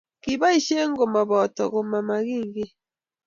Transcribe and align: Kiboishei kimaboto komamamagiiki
Kiboishei 0.23 0.85
kimaboto 0.97 1.63
komamamagiiki 1.73 2.63